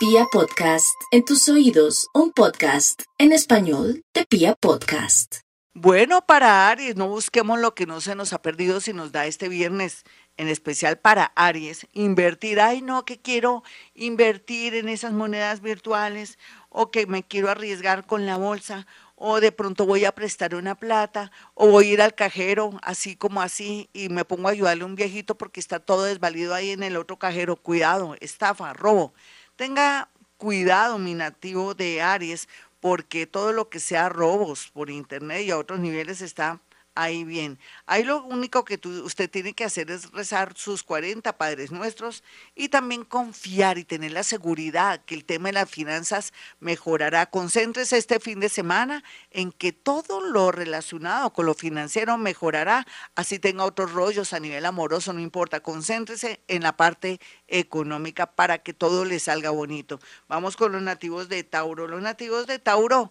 Pia 0.00 0.24
Podcast, 0.32 0.98
en 1.10 1.26
tus 1.26 1.46
oídos, 1.50 2.08
un 2.14 2.32
podcast 2.32 3.02
en 3.18 3.32
español 3.32 4.02
de 4.14 4.24
Pia 4.24 4.54
Podcast. 4.54 5.40
Bueno, 5.74 6.24
para 6.24 6.70
Aries, 6.70 6.96
no 6.96 7.06
busquemos 7.06 7.60
lo 7.60 7.74
que 7.74 7.84
no 7.84 8.00
se 8.00 8.14
nos 8.14 8.32
ha 8.32 8.40
perdido 8.40 8.80
si 8.80 8.94
nos 8.94 9.12
da 9.12 9.26
este 9.26 9.50
viernes, 9.50 10.04
en 10.38 10.48
especial 10.48 10.98
para 10.98 11.32
Aries, 11.36 11.86
invertir, 11.92 12.62
ay 12.62 12.80
no, 12.80 13.04
que 13.04 13.20
quiero 13.20 13.62
invertir 13.94 14.74
en 14.74 14.88
esas 14.88 15.12
monedas 15.12 15.60
virtuales 15.60 16.38
o 16.70 16.90
que 16.90 17.06
me 17.06 17.22
quiero 17.22 17.50
arriesgar 17.50 18.06
con 18.06 18.24
la 18.24 18.38
bolsa 18.38 18.86
o 19.22 19.38
de 19.38 19.52
pronto 19.52 19.84
voy 19.84 20.06
a 20.06 20.12
prestar 20.12 20.54
una 20.54 20.76
plata, 20.76 21.30
o 21.52 21.68
voy 21.68 21.88
a 21.88 21.92
ir 21.92 22.00
al 22.00 22.14
cajero, 22.14 22.70
así 22.82 23.16
como 23.16 23.42
así, 23.42 23.90
y 23.92 24.08
me 24.08 24.24
pongo 24.24 24.48
a 24.48 24.52
ayudarle 24.52 24.82
a 24.82 24.86
un 24.86 24.94
viejito 24.94 25.36
porque 25.36 25.60
está 25.60 25.78
todo 25.78 26.04
desvalido 26.04 26.54
ahí 26.54 26.70
en 26.70 26.82
el 26.82 26.96
otro 26.96 27.18
cajero. 27.18 27.56
Cuidado, 27.56 28.16
estafa, 28.20 28.72
robo. 28.72 29.12
Tenga 29.60 30.08
cuidado, 30.38 30.98
mi 30.98 31.12
nativo 31.12 31.74
de 31.74 32.00
Aries, 32.00 32.48
porque 32.80 33.26
todo 33.26 33.52
lo 33.52 33.68
que 33.68 33.78
sea 33.78 34.08
robos 34.08 34.70
por 34.72 34.88
internet 34.88 35.42
y 35.42 35.50
a 35.50 35.58
otros 35.58 35.80
niveles 35.80 36.22
está 36.22 36.60
ahí 36.94 37.24
bien. 37.24 37.58
Ahí 37.86 38.04
lo 38.04 38.22
único 38.22 38.64
que 38.64 38.80
usted 39.02 39.30
tiene 39.30 39.52
que 39.52 39.64
hacer 39.64 39.90
es 39.90 40.10
rezar 40.12 40.54
sus 40.56 40.82
40 40.82 41.36
Padres 41.36 41.70
Nuestros 41.72 42.22
y 42.54 42.68
también 42.68 43.04
confiar 43.04 43.78
y 43.78 43.84
tener 43.84 44.12
la 44.12 44.22
seguridad 44.22 45.04
que 45.04 45.14
el 45.14 45.24
tema 45.24 45.48
de 45.48 45.54
las 45.54 45.70
finanzas 45.70 46.32
mejorará. 46.58 47.26
Concéntrese 47.26 47.96
este 47.96 48.20
fin 48.20 48.40
de 48.40 48.48
semana 48.48 49.04
en 49.30 49.52
que 49.52 49.72
todo 49.72 50.20
lo 50.20 50.52
relacionado 50.52 51.32
con 51.32 51.46
lo 51.46 51.54
financiero 51.54 52.18
mejorará, 52.18 52.86
así 53.14 53.38
tenga 53.38 53.64
otros 53.64 53.92
rollos 53.92 54.32
a 54.32 54.40
nivel 54.40 54.66
amoroso, 54.66 55.12
no 55.12 55.20
importa. 55.20 55.60
Concéntrese 55.60 56.40
en 56.48 56.62
la 56.62 56.76
parte 56.76 57.20
económica 57.48 58.32
para 58.32 58.58
que 58.58 58.74
todo 58.74 59.04
le 59.04 59.18
salga 59.18 59.50
bonito. 59.50 60.00
Vamos 60.28 60.56
con 60.56 60.72
los 60.72 60.82
nativos 60.82 61.28
de 61.28 61.44
Tauro. 61.44 61.86
Los 61.86 62.02
nativos 62.02 62.46
de 62.46 62.58
Tauro 62.58 63.10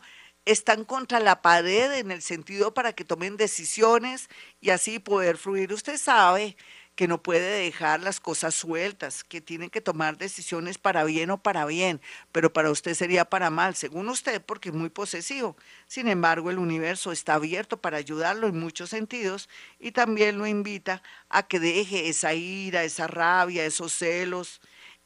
están 0.52 0.84
contra 0.84 1.20
la 1.20 1.42
pared 1.42 1.94
en 1.94 2.12
el 2.12 2.22
sentido 2.22 2.74
para 2.74 2.94
que 2.94 3.06
tomen 3.06 3.38
decisiones 3.38 4.30
y 4.62 4.72
así 4.72 5.00
poder 5.00 5.38
fluir. 5.38 5.72
Usted 5.74 5.98
sabe 5.98 6.56
que 7.00 7.08
no 7.08 7.24
puede 7.24 7.64
dejar 7.64 8.02
las 8.02 8.20
cosas 8.20 8.54
sueltas, 8.56 9.24
que 9.24 9.40
tiene 9.40 9.70
que 9.70 9.80
tomar 9.80 10.18
decisiones 10.18 10.78
para 10.78 11.06
bien 11.06 11.30
o 11.30 11.42
para 11.42 11.66
bien, 11.66 12.02
pero 12.34 12.52
para 12.52 12.72
usted 12.72 12.94
sería 12.94 13.24
para 13.24 13.50
mal, 13.50 13.76
según 13.76 14.10
usted, 14.10 14.42
porque 14.42 14.68
es 14.68 14.76
muy 14.76 14.90
posesivo. 14.90 15.56
Sin 15.88 16.10
embargo, 16.10 16.50
el 16.50 16.58
universo 16.60 17.14
está 17.14 17.36
abierto 17.36 17.78
para 17.78 17.96
ayudarlo 17.96 18.48
en 18.48 18.60
muchos 18.60 18.90
sentidos 18.90 19.48
y 19.80 19.94
también 19.94 20.38
lo 20.38 20.46
invita 20.46 21.02
a 21.30 21.48
que 21.48 21.62
deje 21.62 22.10
esa 22.10 22.34
ira, 22.34 22.84
esa 22.84 23.08
rabia, 23.08 23.64
esos 23.66 23.94
celos, 23.94 24.60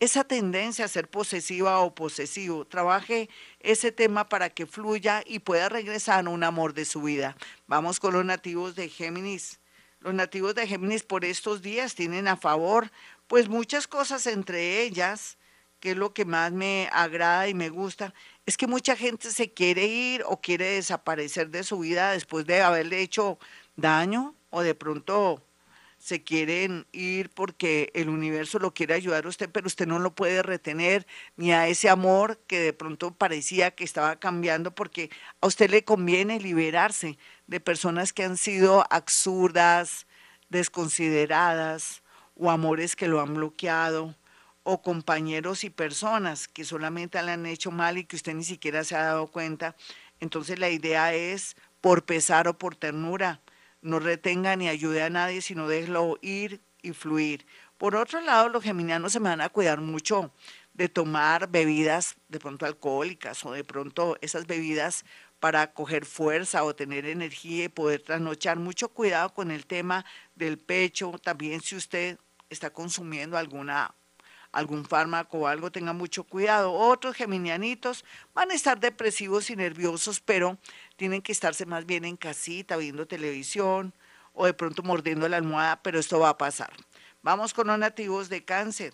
esa 0.03 0.25
tendencia 0.25 0.83
a 0.83 0.89
ser 0.89 1.07
posesiva 1.07 1.79
o 1.79 1.95
posesivo. 1.95 2.65
Trabaje 2.65 3.29
ese 3.61 3.93
tema 3.93 4.27
para 4.27 4.49
que 4.49 4.65
fluya 4.65 5.23
y 5.25 5.39
pueda 5.39 5.69
regresar 5.69 6.25
a 6.25 6.29
un 6.29 6.43
amor 6.43 6.73
de 6.73 6.83
su 6.83 7.03
vida. 7.03 7.37
Vamos 7.67 8.01
con 8.01 8.13
los 8.13 8.25
nativos 8.25 8.75
de 8.75 8.89
Géminis. 8.89 9.61
Los 10.01 10.13
nativos 10.13 10.55
de 10.55 10.67
Géminis 10.67 11.03
por 11.03 11.23
estos 11.23 11.61
días 11.61 11.95
tienen 11.95 12.27
a 12.27 12.35
favor 12.35 12.91
pues 13.27 13.47
muchas 13.47 13.87
cosas 13.87 14.27
entre 14.27 14.81
ellas, 14.81 15.37
que 15.79 15.91
es 15.91 15.97
lo 15.97 16.13
que 16.13 16.25
más 16.25 16.51
me 16.51 16.89
agrada 16.91 17.47
y 17.47 17.53
me 17.53 17.69
gusta, 17.69 18.13
es 18.45 18.57
que 18.57 18.67
mucha 18.67 18.97
gente 18.97 19.31
se 19.31 19.53
quiere 19.53 19.85
ir 19.85 20.23
o 20.27 20.41
quiere 20.41 20.65
desaparecer 20.65 21.49
de 21.49 21.63
su 21.63 21.79
vida 21.79 22.11
después 22.11 22.45
de 22.45 22.61
haberle 22.61 22.99
hecho 22.99 23.39
daño 23.77 24.35
o 24.49 24.63
de 24.63 24.75
pronto 24.75 25.41
se 26.03 26.21
quieren 26.21 26.85
ir 26.91 27.29
porque 27.29 27.89
el 27.93 28.09
universo 28.09 28.59
lo 28.59 28.73
quiere 28.73 28.93
ayudar 28.93 29.23
a 29.23 29.29
usted, 29.29 29.49
pero 29.49 29.67
usted 29.67 29.87
no 29.87 29.99
lo 29.99 30.13
puede 30.13 30.43
retener 30.43 31.07
ni 31.37 31.53
a 31.53 31.69
ese 31.69 31.87
amor 31.89 32.41
que 32.45 32.59
de 32.59 32.73
pronto 32.73 33.13
parecía 33.13 33.71
que 33.71 33.85
estaba 33.85 34.17
cambiando 34.17 34.75
porque 34.75 35.09
a 35.39 35.47
usted 35.47 35.69
le 35.69 35.85
conviene 35.85 36.41
liberarse 36.41 37.17
de 37.47 37.61
personas 37.61 38.11
que 38.11 38.25
han 38.25 38.35
sido 38.35 38.85
absurdas, 38.89 40.05
desconsideradas 40.49 42.03
o 42.35 42.51
amores 42.51 42.97
que 42.97 43.07
lo 43.07 43.21
han 43.21 43.35
bloqueado 43.35 44.13
o 44.63 44.81
compañeros 44.81 45.63
y 45.63 45.69
personas 45.69 46.49
que 46.49 46.65
solamente 46.65 47.23
le 47.23 47.31
han 47.31 47.45
hecho 47.45 47.71
mal 47.71 47.97
y 47.97 48.03
que 48.03 48.17
usted 48.17 48.33
ni 48.33 48.43
siquiera 48.43 48.83
se 48.83 48.97
ha 48.97 49.03
dado 49.03 49.27
cuenta. 49.27 49.77
Entonces 50.19 50.59
la 50.59 50.69
idea 50.69 51.13
es 51.13 51.55
por 51.79 52.03
pesar 52.03 52.49
o 52.49 52.57
por 52.57 52.75
ternura 52.75 53.39
no 53.83 53.99
retenga 53.99 54.55
ni 54.55 54.67
ayude 54.69 55.03
a 55.03 55.09
nadie, 55.09 55.41
sino 55.41 55.67
déjelo 55.67 56.17
ir 56.21 56.61
y 56.81 56.93
fluir. 56.93 57.45
Por 57.77 57.95
otro 57.95 58.21
lado, 58.21 58.49
los 58.49 58.63
geminianos 58.63 59.11
se 59.11 59.19
van 59.19 59.41
a 59.41 59.49
cuidar 59.49 59.81
mucho 59.81 60.31
de 60.73 60.89
tomar 60.89 61.49
bebidas 61.51 62.15
de 62.29 62.39
pronto 62.39 62.65
alcohólicas 62.65 63.45
o 63.45 63.51
de 63.51 63.63
pronto 63.63 64.17
esas 64.21 64.47
bebidas 64.47 65.05
para 65.39 65.73
coger 65.73 66.05
fuerza 66.05 66.63
o 66.63 66.73
tener 66.73 67.05
energía 67.05 67.65
y 67.65 67.69
poder 67.69 68.01
trasnochar. 68.01 68.57
Mucho 68.57 68.89
cuidado 68.89 69.33
con 69.33 69.51
el 69.51 69.65
tema 69.65 70.05
del 70.35 70.57
pecho. 70.57 71.11
También 71.21 71.61
si 71.61 71.75
usted 71.75 72.17
está 72.49 72.71
consumiendo 72.71 73.37
alguna 73.37 73.93
algún 74.53 74.85
fármaco 74.85 75.39
o 75.39 75.47
algo, 75.47 75.71
tenga 75.71 75.91
mucho 75.91 76.23
cuidado. 76.23 76.71
Otros 76.71 77.15
geminianitos 77.15 78.05
van 78.33 78.51
a 78.51 78.53
estar 78.53 78.79
depresivos 78.79 79.49
y 79.49 79.55
nerviosos, 79.57 80.21
pero 80.21 80.57
tienen 80.95 81.21
que 81.21 81.33
estarse 81.33 81.65
más 81.65 81.85
bien 81.85 82.05
en 82.05 82.15
casita, 82.15 82.77
viendo 82.77 83.05
televisión 83.05 83.93
o 84.33 84.45
de 84.45 84.53
pronto 84.53 84.83
mordiendo 84.83 85.27
la 85.27 85.37
almohada, 85.37 85.81
pero 85.81 85.99
esto 85.99 86.19
va 86.19 86.29
a 86.29 86.37
pasar. 86.37 86.71
Vamos 87.23 87.53
con 87.53 87.67
los 87.67 87.79
nativos 87.79 88.29
de 88.29 88.45
cáncer. 88.45 88.93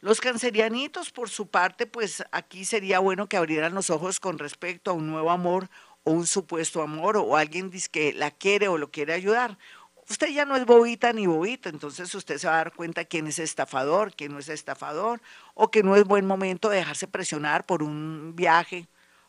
Los 0.00 0.20
cancerianitos, 0.20 1.10
por 1.10 1.28
su 1.28 1.46
parte, 1.48 1.86
pues 1.86 2.24
aquí 2.32 2.64
sería 2.64 2.98
bueno 2.98 3.28
que 3.28 3.36
abrieran 3.36 3.74
los 3.74 3.90
ojos 3.90 4.18
con 4.18 4.38
respecto 4.38 4.90
a 4.90 4.94
un 4.94 5.08
nuevo 5.08 5.30
amor 5.30 5.68
o 6.04 6.12
un 6.12 6.26
supuesto 6.26 6.82
amor 6.82 7.16
o 7.16 7.36
alguien 7.36 7.70
que 7.90 8.12
la 8.12 8.30
quiere 8.30 8.68
o 8.68 8.78
lo 8.78 8.90
quiere 8.90 9.12
ayudar 9.12 9.58
usted 10.08 10.28
ya 10.28 10.44
no 10.44 10.56
es 10.56 10.66
bobita 10.66 11.12
ni 11.12 11.26
bobito, 11.26 11.68
entonces 11.68 12.14
usted 12.14 12.38
se 12.38 12.46
va 12.46 12.54
a 12.54 12.56
dar 12.58 12.72
cuenta 12.72 13.04
quién 13.04 13.26
es 13.26 13.38
estafador, 13.38 14.14
quién 14.14 14.32
no 14.32 14.38
es 14.38 14.48
estafador, 14.48 15.20
o 15.54 15.70
que 15.70 15.82
no 15.82 15.96
es 15.96 16.04
buen 16.04 16.26
momento 16.26 16.68
de 16.68 16.78
dejarse 16.78 17.06
presionar 17.06 17.64
por 17.64 17.82
un 17.82 18.34
viaje 18.36 18.88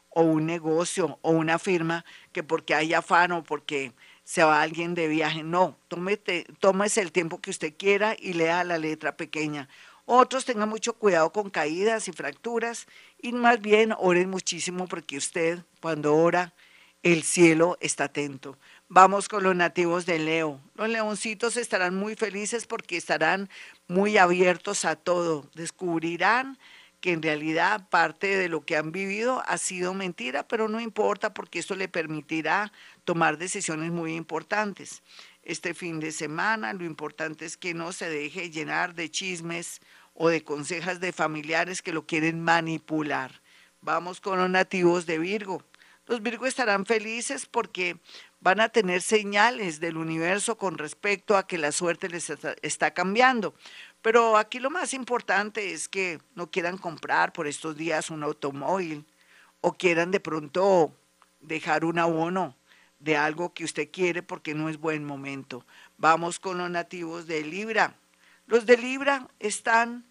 o 0.09 0.22
un 0.22 0.45
negocio 0.45 1.17
o 1.22 1.31
una 1.31 1.59
firma 1.59 2.06
que 2.31 2.44
porque 2.44 2.75
hay 2.75 2.94
afán 2.94 3.31
o 3.31 3.44
porque 3.44 3.94
se 4.23 4.44
va 4.44 4.61
alguien 4.61 4.95
de 4.95 5.07
viaje. 5.07 5.44
No, 5.44 5.78
tómete, 5.88 6.45
tómese 6.59 7.01
el 7.01 7.11
tiempo 7.11 7.41
que 7.41 7.50
usted 7.50 7.73
quiera 7.78 8.16
y 8.17 8.34
lea 8.34 8.63
la 8.63 8.78
letra 8.78 9.17
pequeña. 9.17 9.67
Otros 10.05 10.45
tengan 10.45 10.69
mucho 10.69 10.94
cuidado 10.94 11.31
con 11.31 11.50
caídas 11.50 12.07
y 12.07 12.11
fracturas 12.11 12.88
y 13.22 13.31
más 13.31 13.61
bien 13.61 13.94
oren 13.97 14.29
muchísimo 14.29 14.88
porque 14.88 15.17
usted 15.17 15.63
cuando 15.81 16.16
ora 16.16 16.53
el 17.03 17.24
cielo 17.24 17.78
está 17.81 18.06
atento. 18.06 18.58
Vamos 18.88 19.28
con 19.28 19.44
los 19.44 19.56
nativos 19.56 20.06
de 20.06 20.19
Leo. 20.19 20.62
Los 20.75 20.88
leoncitos 20.88 21.58
estarán 21.58 21.96
muy 21.96 22.16
felices 22.16 22.66
porque 22.66 22.96
estarán 22.96 23.50
muy 23.88 24.18
abiertos 24.18 24.86
a 24.86 24.96
todo. 24.96 25.50
Descubrirán 25.53 26.58
que 27.02 27.12
en 27.12 27.22
realidad 27.22 27.90
parte 27.90 28.38
de 28.38 28.47
lo 28.47 28.64
que 28.64 28.78
han 28.78 28.94
vivido 28.94 29.44
ha 29.46 29.58
sido 29.58 29.94
mentira, 29.94 30.47
pero 30.47 30.69
no 30.69 30.80
importa 30.80 31.34
porque 31.34 31.59
esto 31.59 31.75
le 31.75 31.90
permitirá 31.90 32.72
tomar 33.03 33.38
decisiones 33.38 33.91
muy 33.91 34.16
importantes. 34.16 35.03
Este 35.44 35.74
fin 35.74 36.00
de 36.00 36.14
semana 36.14 36.72
lo 36.72 36.85
importante 36.85 37.44
es 37.44 37.58
que 37.58 37.74
no 37.74 37.91
se 37.91 38.09
deje 38.09 38.50
llenar 38.50 38.96
de 38.96 39.12
chismes 39.12 39.81
o 40.14 40.30
de 40.30 40.46
consejas 40.46 41.02
de 41.02 41.12
familiares 41.12 41.81
que 41.81 41.91
lo 41.91 42.06
quieren 42.06 42.41
manipular. 42.41 43.41
Vamos 43.81 44.22
con 44.22 44.40
los 44.40 44.50
nativos 44.50 45.06
de 45.06 45.20
Virgo. 45.20 45.62
Los 46.06 46.22
Virgo 46.22 46.46
estarán 46.46 46.86
felices 46.86 47.46
porque 47.46 47.97
van 48.41 48.59
a 48.59 48.69
tener 48.69 49.02
señales 49.02 49.80
del 49.80 49.96
universo 49.96 50.58
con 50.58 50.78
respecto 50.78 51.38
a 51.38 51.47
que 51.47 51.58
la 51.58 51.72
suerte 51.72 52.09
les 52.09 52.30
está, 52.62 52.91
cambiando. 52.91 53.53
Pero 54.02 54.36
aquí 54.36 54.59
lo 54.59 54.69
más 54.69 54.94
importante 54.94 55.72
es 55.72 55.88
que 55.88 56.19
no 56.36 56.52
quieran 56.52 56.78
comprar 56.78 57.31
por 57.31 57.47
estos 57.47 57.78
días 57.78 58.09
un 58.09 58.22
automóvil 58.23 59.05
o 59.61 59.73
quieran 59.73 60.11
de 60.11 60.20
pronto 60.20 60.94
dejar 61.40 61.85
un 61.85 61.97
abono 62.00 62.58
de 63.00 63.16
algo 63.16 63.53
que 63.53 63.64
usted 63.64 63.90
quiere 63.90 64.23
porque 64.23 64.53
no 64.53 64.67
es 64.67 64.78
buen 64.78 65.05
momento. 65.05 65.66
Vamos 65.97 66.38
con 66.38 66.58
los 66.58 66.70
nativos 66.70 67.28
de 67.28 67.44
Libra. 67.44 67.96
Los 68.46 68.66
de 68.66 68.78
Libra 68.78 69.29
están 69.40 70.05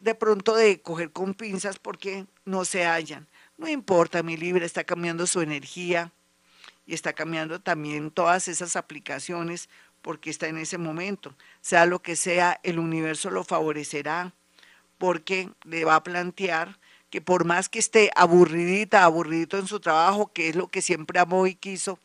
de 0.00 0.14
pronto 0.14 0.54
de 0.54 0.82
coger 0.82 1.10
con 1.10 1.32
pinzas 1.32 1.78
porque 1.78 2.26
no 2.44 2.66
se 2.66 2.84
hallan. 2.84 3.26
No 3.62 3.68
importa, 3.68 4.24
mi 4.24 4.36
Libra 4.36 4.66
está 4.66 4.82
cambiando 4.82 5.24
su 5.24 5.40
energía 5.40 6.10
y 6.84 6.94
está 6.94 7.12
cambiando 7.12 7.60
también 7.60 8.10
todas 8.10 8.48
esas 8.48 8.74
aplicaciones 8.74 9.68
porque 10.02 10.30
está 10.30 10.48
en 10.48 10.58
ese 10.58 10.78
momento. 10.78 11.36
Sea 11.60 11.86
lo 11.86 12.02
que 12.02 12.16
sea, 12.16 12.58
el 12.64 12.80
universo 12.80 13.30
lo 13.30 13.44
favorecerá 13.44 14.32
porque 14.98 15.48
le 15.62 15.84
va 15.84 15.94
a 15.94 16.02
plantear 16.02 16.80
que 17.08 17.20
por 17.20 17.44
más 17.44 17.68
que 17.68 17.78
esté 17.78 18.10
aburridita, 18.16 19.04
aburridito 19.04 19.56
en 19.58 19.68
su 19.68 19.78
trabajo, 19.78 20.32
que 20.32 20.48
es 20.48 20.56
lo 20.56 20.66
que 20.66 20.82
siempre 20.82 21.20
amó 21.20 21.46
y 21.46 21.54
quiso, 21.54 22.00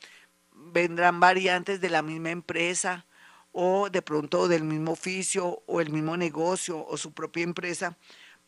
vendrán 0.53 1.19
variantes 1.19 1.81
de 1.81 1.89
la 1.89 2.03
misma 2.03 2.29
empresa 2.29 3.07
o 3.51 3.89
de 3.89 4.03
pronto 4.03 4.47
del 4.47 4.63
mismo 4.63 4.91
oficio 4.91 5.63
o 5.65 5.81
el 5.81 5.89
mismo 5.89 6.17
negocio 6.17 6.85
o 6.85 6.97
su 6.97 7.13
propia 7.13 7.45
empresa 7.45 7.97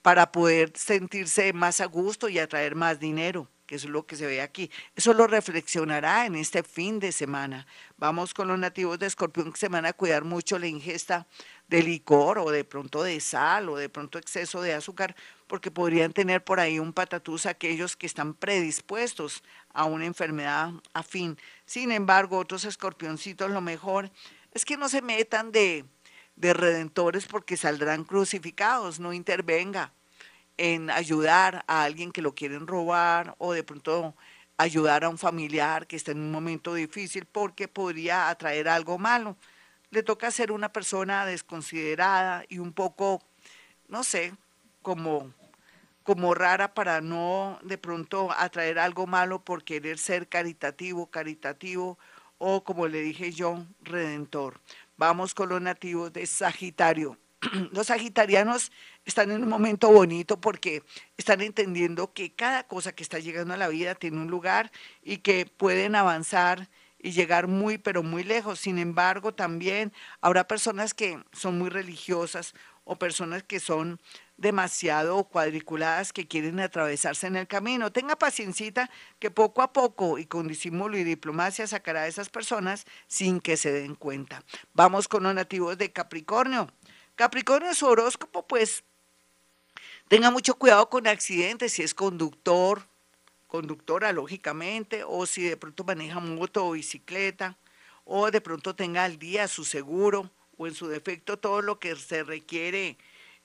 para 0.02 0.32
poder 0.32 0.72
sentirse 0.76 1.54
más 1.54 1.82
a 1.82 1.86
gusto 1.86 2.30
y 2.30 2.40
atraer 2.40 2.76
más 2.76 3.00
dinero 3.00 3.48
que 3.70 3.76
es 3.76 3.86
lo 3.86 4.08
que 4.08 4.16
se 4.16 4.26
ve 4.26 4.42
aquí. 4.42 4.72
Eso 4.96 5.14
lo 5.14 5.28
reflexionará 5.28 6.26
en 6.26 6.34
este 6.34 6.64
fin 6.64 7.00
de 7.00 7.12
semana. 7.12 7.68
Vamos 7.98 8.34
con 8.34 8.48
los 8.48 8.58
nativos 8.58 8.98
de 8.98 9.06
Escorpión 9.06 9.52
que 9.52 9.60
se 9.60 9.68
van 9.68 9.86
a 9.86 9.94
cuidar 9.94 10.24
mucho 10.24 10.58
la 10.58 10.66
ingesta 10.66 11.28
de 11.68 11.84
licor 11.84 12.40
o 12.40 12.50
de 12.50 12.64
pronto 12.64 13.04
de 13.04 13.20
sal 13.20 13.70
o 13.70 13.76
de 13.76 13.88
pronto 13.88 14.18
exceso 14.18 14.64
de 14.64 14.74
azúcar, 14.74 15.16
porque 15.46 15.70
podrían 15.70 16.14
tener 16.14 16.44
por 16.44 16.60
ahí 16.60 16.80
un 16.80 16.94
patatús 16.94 17.46
aquellos 17.46 17.96
que 17.96 18.08
están 18.08 18.34
predispuestos 18.34 19.44
a 19.72 19.86
una 19.86 20.08
enfermedad 20.08 20.72
afín. 20.94 21.38
Sin 21.68 21.92
embargo, 21.92 22.40
otros 22.40 22.66
escorpioncitos 22.66 23.52
lo 23.52 23.62
mejor 23.62 24.10
es 24.52 24.66
que 24.66 24.78
no 24.78 24.90
se 24.90 25.04
metan 25.04 25.52
de, 25.52 25.86
de 26.40 26.54
redentores 26.54 27.28
porque 27.28 27.58
saldrán 27.58 28.06
crucificados, 28.06 29.00
no 29.00 29.14
intervenga 29.14 29.92
en 30.58 30.90
ayudar 30.90 31.64
a 31.68 31.84
alguien 31.84 32.12
que 32.12 32.22
lo 32.22 32.34
quieren 32.34 32.66
robar 32.66 33.36
o 33.38 33.54
de 33.54 33.64
pronto 33.64 34.16
ayudar 34.58 35.04
a 35.04 35.10
un 35.10 35.18
familiar 35.18 35.86
que 35.86 35.98
está 35.98 36.12
en 36.12 36.20
un 36.20 36.32
momento 36.32 36.74
difícil 36.74 37.26
porque 37.26 37.68
podría 37.68 38.30
atraer 38.30 38.70
algo 38.70 38.98
malo. 38.98 39.36
Le 39.92 40.02
toca 40.02 40.32
ser 40.32 40.52
una 40.52 40.72
persona 40.72 41.26
desconsiderada 41.26 42.46
y 42.48 42.60
un 42.60 42.72
poco, 42.72 43.22
no 43.90 44.04
sé, 44.04 44.34
como, 44.82 45.34
como 46.04 46.34
rara 46.36 46.74
para 46.74 47.02
no 47.02 47.60
de 47.64 47.78
pronto 47.78 48.32
atraer 48.32 48.80
algo 48.80 49.08
malo 49.08 49.44
por 49.44 49.64
querer 49.66 49.98
ser 49.98 50.30
caritativo, 50.30 51.08
caritativo 51.08 51.98
o 52.38 52.64
como 52.64 52.88
le 52.88 53.02
dije 53.02 53.34
yo, 53.34 53.66
redentor. 53.82 54.62
Vamos 55.00 55.34
con 55.34 55.48
los 55.48 55.62
nativos 55.62 56.12
de 56.12 56.26
Sagitario. 56.26 57.18
los 57.72 57.88
sagitarianos 57.88 58.70
están 59.06 59.32
en 59.32 59.42
un 59.42 59.48
momento 59.48 59.90
bonito 59.90 60.42
porque 60.42 60.84
están 61.16 61.40
entendiendo 61.40 62.12
que 62.12 62.36
cada 62.36 62.68
cosa 62.68 62.92
que 62.92 63.02
está 63.02 63.18
llegando 63.18 63.54
a 63.54 63.58
la 63.58 63.70
vida 63.70 63.96
tiene 63.96 64.18
un 64.18 64.30
lugar 64.30 64.74
y 65.02 65.20
que 65.20 65.46
pueden 65.46 65.96
avanzar 65.96 66.68
y 67.02 67.12
llegar 67.12 67.48
muy, 67.48 67.78
pero 67.78 68.04
muy 68.04 68.26
lejos. 68.26 68.60
Sin 68.60 68.78
embargo, 68.78 69.34
también 69.34 69.94
habrá 70.20 70.50
personas 70.50 70.94
que 70.94 71.24
son 71.32 71.58
muy 71.58 71.70
religiosas 71.70 72.54
o 72.84 72.98
personas 72.98 73.44
que 73.44 73.62
son 73.62 74.02
demasiado 74.40 75.26
cuadriculadas 75.26 76.14
que 76.14 76.28
quieren 76.28 76.60
atravesarse 76.60 77.28
en 77.28 77.36
el 77.36 77.48
camino. 77.48 77.92
Tenga 77.92 78.16
paciencia 78.16 78.90
que 79.20 79.30
poco 79.30 79.62
a 79.62 79.74
poco 79.74 80.18
y 80.18 80.26
con 80.26 80.48
disimulo 80.48 80.98
y 80.98 81.04
diplomacia 81.04 81.68
sacará 81.68 82.02
a 82.02 82.08
esas 82.08 82.30
personas 82.30 82.86
sin 83.08 83.42
que 83.42 83.58
se 83.58 83.72
den 83.72 83.96
cuenta. 83.96 84.44
Vamos 84.74 85.08
con 85.08 85.24
los 85.24 85.36
nativos 85.36 85.78
de 85.78 85.92
Capricornio. 85.92 86.72
Capricornio, 87.16 87.74
su 87.76 87.86
horóscopo, 87.86 88.48
pues 88.48 88.84
tenga 90.08 90.32
mucho 90.32 90.56
cuidado 90.56 90.90
con 90.90 91.06
accidentes, 91.06 91.74
si 91.74 91.84
es 91.84 91.94
conductor, 91.94 92.88
conductora, 93.48 94.14
lógicamente, 94.14 95.04
o 95.06 95.26
si 95.26 95.44
de 95.44 95.58
pronto 95.58 95.84
maneja 95.84 96.22
moto 96.22 96.66
o 96.66 96.72
bicicleta, 96.72 97.58
o 98.06 98.32
de 98.32 98.40
pronto 98.40 98.74
tenga 98.74 99.04
al 99.04 99.20
día 99.20 99.50
su 99.50 99.66
seguro, 99.66 100.32
o 100.58 100.66
en 100.66 100.74
su 100.74 100.88
defecto 100.88 101.38
todo 101.38 101.62
lo 101.62 101.80
que 101.80 101.96
se 101.96 102.24
requiere, 102.24 102.98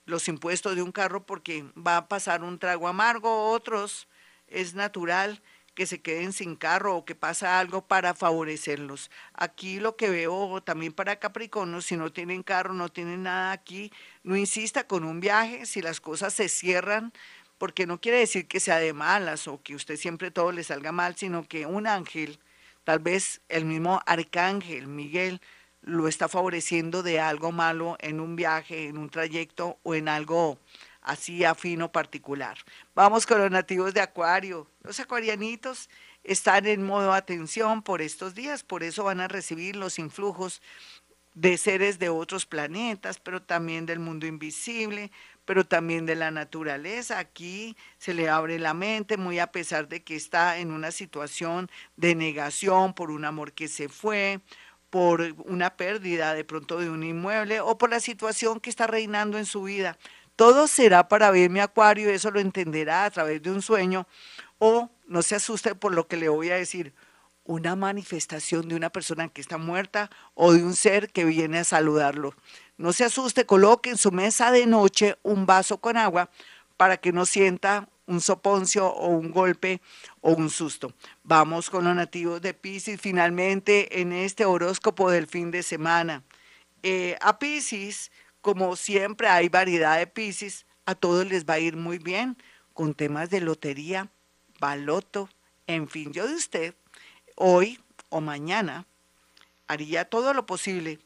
los 0.06 0.28
impuestos 0.28 0.76
de 0.76 0.82
un 0.82 0.92
carro, 0.92 1.24
porque 1.24 1.64
va 1.76 1.96
a 1.96 2.08
pasar 2.08 2.42
un 2.42 2.58
trago 2.58 2.88
amargo, 2.88 3.50
otros 3.50 4.08
es 4.48 4.74
natural 4.74 5.42
que 5.74 5.86
se 5.86 6.00
queden 6.00 6.32
sin 6.32 6.54
carro 6.56 6.96
o 6.96 7.04
que 7.04 7.14
pasa 7.14 7.58
algo 7.58 7.86
para 7.86 8.14
favorecerlos. 8.14 9.10
Aquí 9.32 9.80
lo 9.80 9.96
que 9.96 10.08
veo 10.08 10.62
también 10.62 10.92
para 10.92 11.18
Capricornio, 11.18 11.80
si 11.80 11.96
no 11.96 12.12
tienen 12.12 12.42
carro, 12.42 12.74
no 12.74 12.88
tienen 12.88 13.24
nada 13.24 13.52
aquí, 13.52 13.92
no 14.22 14.36
insista 14.36 14.86
con 14.86 15.04
un 15.04 15.20
viaje, 15.20 15.66
si 15.66 15.82
las 15.82 16.00
cosas 16.00 16.32
se 16.32 16.48
cierran, 16.48 17.12
porque 17.58 17.86
no 17.86 18.00
quiere 18.00 18.18
decir 18.18 18.46
que 18.46 18.60
sea 18.60 18.78
de 18.78 18.92
malas 18.92 19.48
o 19.48 19.62
que 19.62 19.74
usted 19.74 19.96
siempre 19.96 20.30
todo 20.30 20.52
le 20.52 20.64
salga 20.64 20.92
mal, 20.92 21.16
sino 21.16 21.46
que 21.46 21.66
un 21.66 21.86
ángel, 21.86 22.38
tal 22.84 23.00
vez 23.00 23.40
el 23.48 23.64
mismo 23.64 24.00
arcángel 24.06 24.86
Miguel, 24.86 25.40
lo 25.84 26.08
está 26.08 26.28
favoreciendo 26.28 27.02
de 27.02 27.20
algo 27.20 27.52
malo 27.52 27.96
en 28.00 28.20
un 28.20 28.36
viaje, 28.36 28.88
en 28.88 28.96
un 28.96 29.10
trayecto 29.10 29.78
o 29.82 29.94
en 29.94 30.08
algo 30.08 30.58
así 31.02 31.44
afino 31.44 31.92
particular. 31.92 32.56
Vamos 32.94 33.26
con 33.26 33.38
los 33.38 33.50
nativos 33.50 33.92
de 33.92 34.00
Acuario. 34.00 34.66
Los 34.82 34.98
acuarianitos 34.98 35.90
están 36.25 36.66
en 36.66 36.82
modo 36.82 37.12
atención 37.12 37.82
por 37.82 38.00
estos 38.00 38.34
días, 38.34 38.62
por 38.62 38.82
eso 38.82 39.04
van 39.04 39.20
a 39.20 39.28
recibir 39.28 39.76
los 39.76 39.98
influjos 39.98 40.62
de 41.34 41.58
seres 41.58 41.98
de 41.98 42.08
otros 42.08 42.46
planetas, 42.46 43.19
pero 43.19 43.42
también 43.42 43.84
del 43.84 43.98
mundo 43.98 44.26
invisible, 44.26 45.10
pero 45.44 45.66
también 45.66 46.06
de 46.06 46.14
la 46.14 46.31
naturaleza. 46.31 47.19
Aquí 47.19 47.76
se 47.98 48.14
le 48.14 48.31
abre 48.31 48.58
la 48.58 48.72
mente, 48.72 49.19
muy 49.19 49.38
a 49.38 49.48
pesar 49.48 49.88
de 49.88 50.02
que 50.02 50.16
está 50.16 50.58
en 50.58 50.70
una 50.70 50.92
situación 50.92 51.70
de 51.96 52.14
negación 52.14 52.94
por 52.94 53.10
un 53.10 53.26
amor 53.26 53.52
que 53.52 53.69
se 53.69 53.88
fue, 53.90 54.40
por 54.94 55.35
una 55.46 55.76
pérdida 55.76 56.35
de 56.35 56.44
pronto 56.44 56.79
de 56.79 56.88
un 56.88 57.02
inmueble 57.02 57.61
o 57.61 57.76
por 57.76 57.91
la 57.91 57.99
situación 57.99 58.61
que 58.61 58.70
está 58.70 58.87
reinando 58.87 59.38
en 59.38 59.44
su 59.44 59.64
vida. 59.64 59.99
Todo 60.37 60.69
será 60.69 61.08
para 61.08 61.32
ver 61.32 61.50
mi 61.50 61.58
acuario, 61.58 62.11
eso 62.11 62.31
lo 62.31 62.38
entenderá 62.38 63.05
a 63.05 63.11
través 63.11 63.43
de 63.43 63.50
un 63.50 63.61
sueño 63.61 64.06
o 64.61 64.88
no 65.08 65.23
se 65.23 65.35
asuste 65.35 65.75
por 65.75 65.93
lo 65.93 66.06
que 66.06 66.17
le 66.17 66.29
voy 66.29 66.50
a 66.50 66.55
decir, 66.55 66.94
una 67.43 67.75
manifestación 67.75 68.69
de 68.69 68.76
una 68.76 68.88
persona 68.88 69.26
que 69.26 69.41
está 69.41 69.58
muerta 69.58 70.11
o 70.35 70.52
de 70.52 70.62
un 70.62 70.76
ser 70.76 71.11
que 71.11 71.25
viene 71.25 71.58
a 71.58 71.64
saludarlo. 71.64 72.32
No 72.76 72.93
se 72.93 73.02
asuste, 73.02 73.46
coloque 73.46 73.91
en 73.91 73.99
su 73.99 74.12
mesa 74.12 74.52
de 74.52 74.64
noche 74.64 75.19
un 75.25 75.44
vaso 75.44 75.79
con 75.79 75.96
agua 75.96 76.31
para 76.76 76.99
que 76.99 77.11
no 77.11 77.26
sienta 77.26 77.88
un 78.06 78.20
soponcio 78.20 78.86
o 78.86 79.08
un 79.08 79.30
golpe 79.30 79.80
o 80.20 80.32
un 80.32 80.50
susto. 80.50 80.92
Vamos 81.22 81.70
con 81.70 81.84
los 81.84 81.94
nativos 81.94 82.40
de 82.40 82.54
Pisces 82.54 83.00
finalmente 83.00 84.00
en 84.00 84.12
este 84.12 84.44
horóscopo 84.44 85.10
del 85.10 85.26
fin 85.26 85.50
de 85.50 85.62
semana. 85.62 86.22
Eh, 86.82 87.16
a 87.20 87.38
Pisces 87.38 88.10
como 88.44 88.76
siempre 88.76 89.26
hay 89.28 89.48
variedad 89.48 89.96
de 89.96 90.06
Pisces, 90.06 90.66
a 90.84 90.94
todos 90.94 91.26
les 91.26 91.46
va 91.46 91.54
a 91.54 91.58
ir 91.58 91.78
muy 91.78 91.96
bien 91.96 92.36
con 92.74 92.92
temas 92.92 93.30
de 93.30 93.40
lotería, 93.40 94.10
baloto, 94.60 95.30
en 95.66 95.88
fin, 95.88 96.12
yo 96.12 96.28
de 96.28 96.34
usted, 96.34 96.74
hoy 97.36 97.80
o 98.10 98.20
mañana, 98.20 98.84
haría 99.66 100.04
todo 100.04 100.34
lo 100.34 100.44
posible 100.44 100.98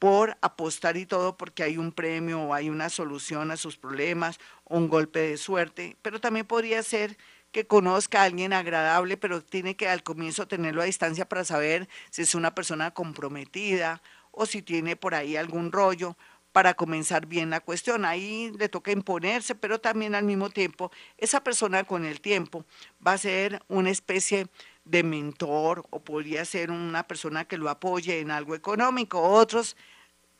por 0.00 0.38
apostar 0.40 0.96
y 0.96 1.04
todo 1.04 1.36
porque 1.36 1.62
hay 1.62 1.76
un 1.76 1.92
premio 1.92 2.40
o 2.40 2.54
hay 2.54 2.70
una 2.70 2.88
solución 2.88 3.50
a 3.50 3.58
sus 3.58 3.76
problemas 3.76 4.40
o 4.64 4.78
un 4.78 4.88
golpe 4.88 5.20
de 5.20 5.36
suerte, 5.36 5.98
pero 6.00 6.20
también 6.20 6.46
podría 6.46 6.82
ser 6.82 7.18
que 7.52 7.66
conozca 7.66 8.22
a 8.22 8.24
alguien 8.24 8.54
agradable, 8.54 9.18
pero 9.18 9.42
tiene 9.42 9.76
que 9.76 9.88
al 9.88 10.02
comienzo 10.02 10.48
tenerlo 10.48 10.80
a 10.80 10.86
distancia 10.86 11.28
para 11.28 11.44
saber 11.44 11.86
si 12.10 12.22
es 12.22 12.34
una 12.34 12.54
persona 12.54 12.92
comprometida 12.92 14.02
o 14.30 14.46
si 14.46 14.62
tiene 14.62 14.96
por 14.96 15.14
ahí 15.14 15.36
algún 15.36 15.70
rollo 15.70 16.16
para 16.52 16.74
comenzar 16.74 17.26
bien 17.26 17.50
la 17.50 17.60
cuestión. 17.60 18.06
Ahí 18.06 18.52
le 18.58 18.70
toca 18.70 18.92
imponerse, 18.92 19.54
pero 19.54 19.80
también 19.80 20.14
al 20.14 20.24
mismo 20.24 20.48
tiempo 20.48 20.90
esa 21.18 21.44
persona 21.44 21.84
con 21.84 22.06
el 22.06 22.22
tiempo 22.22 22.64
va 23.06 23.12
a 23.12 23.18
ser 23.18 23.62
una 23.68 23.90
especie 23.90 24.46
de 24.84 25.02
mentor 25.02 25.84
o 25.90 26.00
podría 26.00 26.44
ser 26.44 26.70
una 26.70 27.04
persona 27.04 27.44
que 27.44 27.58
lo 27.58 27.68
apoye 27.68 28.20
en 28.20 28.30
algo 28.30 28.54
económico. 28.54 29.20
Otros 29.22 29.76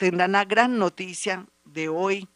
tendrán 0.00 0.33
la 0.33 0.45
gran 0.47 0.78
noticia 0.78 1.47
de 1.66 1.90
hoy 1.90 2.26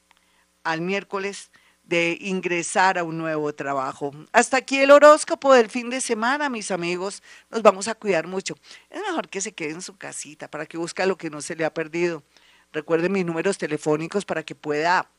al 0.65 0.83
miércoles 0.83 1.51
de 1.83 2.19
ingresar 2.21 2.99
a 2.99 3.05
un 3.05 3.17
nuevo 3.17 3.55
trabajo. 3.55 4.11
Hasta 4.33 4.59
aquí 4.59 4.81
el 4.81 4.91
horóscopo 4.91 5.55
del 5.55 5.71
fin 5.71 5.89
de 5.89 6.03
semana, 6.03 6.51
mis 6.51 6.71
amigos. 6.71 7.23
Nos 7.51 7.63
vamos 7.63 7.89
a 7.89 7.95
cuidar 7.95 8.27
mucho. 8.27 8.55
Es 8.91 9.01
mejor 9.01 9.31
que 9.31 9.41
se 9.41 9.53
quede 9.53 9.71
en 9.71 9.81
su 9.81 9.97
casita 9.97 10.51
para 10.51 10.67
que 10.67 10.77
busque 10.77 11.07
lo 11.07 11.17
que 11.17 11.31
no 11.31 11.41
se 11.41 11.57
le 11.57 11.65
ha 11.65 11.73
perdido. 11.73 12.23
Recuerde 12.71 13.09
mis 13.09 13.25
números 13.25 13.57
telefónicos 13.57 14.27
para 14.27 14.43
que 14.43 14.55
pueda 14.55 15.11